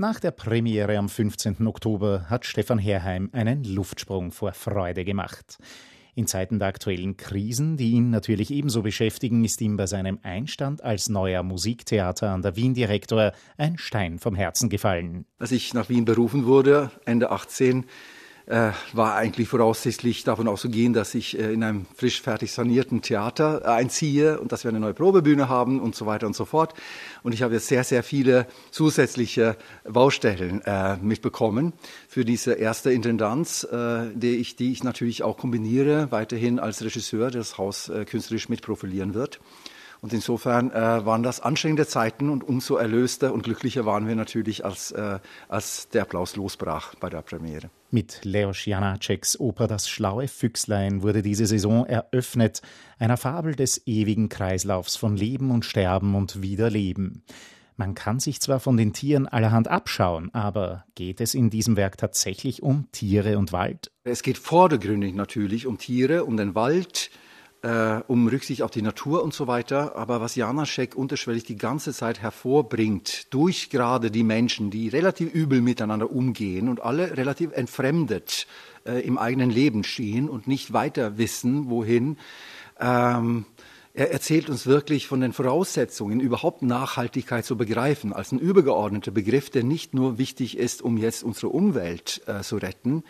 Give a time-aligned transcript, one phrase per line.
[0.00, 1.66] Nach der Premiere am 15.
[1.66, 5.58] Oktober hat Stefan Herheim einen Luftsprung vor Freude gemacht.
[6.14, 10.82] In Zeiten der aktuellen Krisen, die ihn natürlich ebenso beschäftigen, ist ihm bei seinem Einstand
[10.82, 15.26] als neuer Musiktheater an der Wien-Direktor ein Stein vom Herzen gefallen.
[15.38, 17.84] Als ich nach Wien berufen wurde, Ende 18,
[18.50, 23.66] äh, war eigentlich voraussichtlich davon auszugehen, dass ich äh, in einem frisch fertig sanierten Theater
[23.66, 26.74] einziehe und dass wir eine neue Probebühne haben und so weiter und so fort.
[27.22, 31.72] Und ich habe jetzt sehr, sehr viele zusätzliche Baustellen äh, mitbekommen
[32.08, 37.30] für diese erste Intendanz, äh, die, ich, die ich natürlich auch kombiniere, weiterhin als Regisseur,
[37.30, 39.38] der das Haus äh, künstlerisch mitprofilieren wird.
[40.00, 44.64] Und insofern äh, waren das anstrengende Zeiten und umso erlöster und glücklicher waren wir natürlich,
[44.64, 45.18] als, äh,
[45.48, 47.70] als der Applaus losbrach bei der Premiere.
[47.90, 52.62] Mit Leos Janaceks Oper Das schlaue Füchslein wurde diese Saison eröffnet,
[52.98, 57.22] einer Fabel des ewigen Kreislaufs von Leben und Sterben und Wiederleben.
[57.76, 61.96] Man kann sich zwar von den Tieren allerhand abschauen, aber geht es in diesem Werk
[61.96, 63.90] tatsächlich um Tiere und Wald?
[64.04, 67.10] Es geht vordergründig natürlich um Tiere, um den Wald,
[67.62, 69.96] äh, um Rücksicht auf die Natur und so weiter.
[69.96, 75.60] Aber was Janaschek unterschwellig die ganze Zeit hervorbringt, durch gerade die Menschen, die relativ übel
[75.60, 78.46] miteinander umgehen und alle relativ entfremdet
[78.86, 82.16] äh, im eigenen Leben stehen und nicht weiter wissen, wohin,
[82.78, 83.44] ähm,
[83.92, 89.50] er erzählt uns wirklich von den Voraussetzungen, überhaupt Nachhaltigkeit zu begreifen, als ein übergeordneter Begriff,
[89.50, 93.02] der nicht nur wichtig ist, um jetzt unsere Umwelt äh, zu retten,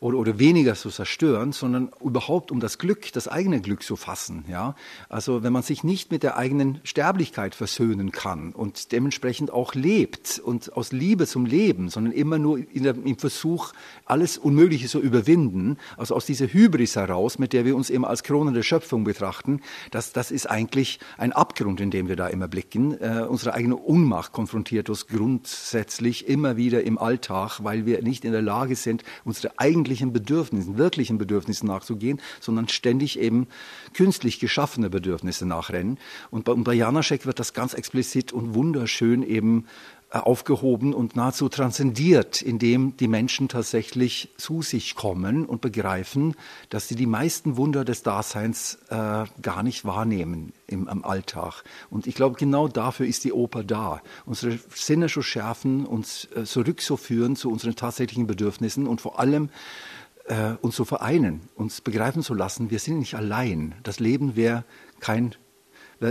[0.00, 4.44] oder, oder weniger zu zerstören, sondern überhaupt um das Glück, das eigene Glück zu fassen.
[4.48, 4.74] Ja?
[5.08, 10.38] Also wenn man sich nicht mit der eigenen Sterblichkeit versöhnen kann und dementsprechend auch lebt
[10.38, 13.72] und aus Liebe zum Leben, sondern immer nur der, im Versuch,
[14.06, 18.22] alles Unmögliche zu überwinden, also aus dieser Hybris heraus, mit der wir uns immer als
[18.22, 22.46] Kronen der Schöpfung betrachten, das, das ist eigentlich ein Abgrund, in dem wir da immer
[22.46, 23.00] blicken.
[23.00, 28.32] Äh, unsere eigene Unmacht konfrontiert uns grundsätzlich immer wieder im Alltag, weil wir nicht in
[28.32, 33.46] der Lage sind, unsere eigentliche eigentlichen Bedürfnissen, wirklichen Bedürfnissen nachzugehen, sondern ständig eben
[33.94, 35.98] künstlich geschaffene Bedürfnisse nachrennen.
[36.30, 39.66] Und bei, und bei Janaschek wird das ganz explizit und wunderschön eben
[40.10, 46.34] aufgehoben und nahezu transzendiert, indem die Menschen tatsächlich zu sich kommen und begreifen,
[46.68, 51.62] dass sie die meisten Wunder des Daseins äh, gar nicht wahrnehmen im, im Alltag.
[51.90, 54.02] Und ich glaube, genau dafür ist die Oper da.
[54.26, 59.48] Unsere Sinne zu schärfen, uns äh, zurückzuführen zu unseren tatsächlichen Bedürfnissen und vor allem
[60.26, 63.74] äh, uns zu vereinen, uns begreifen zu lassen, wir sind nicht allein.
[63.84, 64.64] Das Leben wäre
[64.98, 65.36] kein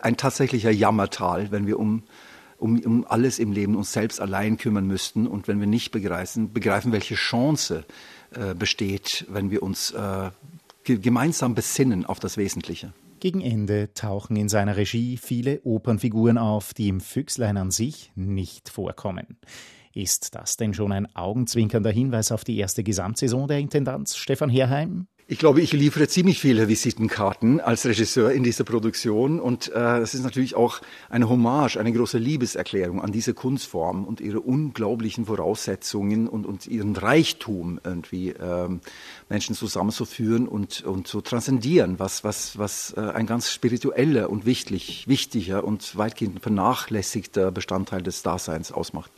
[0.00, 2.04] ein tatsächlicher Jammertal, wenn wir um
[2.62, 6.52] um, um alles im Leben uns selbst allein kümmern müssten und wenn wir nicht begreifen,
[6.52, 7.84] begreifen welche Chance
[8.30, 10.30] äh, besteht, wenn wir uns äh,
[10.84, 12.92] gemeinsam besinnen auf das Wesentliche.
[13.20, 18.68] Gegen Ende tauchen in seiner Regie viele Opernfiguren auf, die im Füchslein an sich nicht
[18.68, 19.38] vorkommen.
[19.94, 25.06] Ist das denn schon ein augenzwinkernder Hinweis auf die erste Gesamtsaison der Intendanz Stefan Herheim?
[25.32, 30.12] Ich glaube, ich liefere ziemlich viele Visitenkarten als Regisseur in dieser Produktion und äh, das
[30.12, 36.28] ist natürlich auch eine Hommage, eine große Liebeserklärung an diese Kunstform und ihre unglaublichen Voraussetzungen
[36.28, 38.82] und, und ihren Reichtum irgendwie ähm,
[39.30, 45.08] Menschen zusammenzuführen und, und zu transzendieren, was, was, was äh, ein ganz spiritueller und wichtig,
[45.08, 49.10] wichtiger und weitgehend vernachlässigter Bestandteil des Daseins ausmacht.